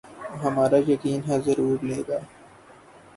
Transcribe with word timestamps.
ہمارا 0.43 0.77
یقین 0.87 1.19
ہے 1.27 1.37
ضرور 1.45 1.77
لیگا 1.87 2.19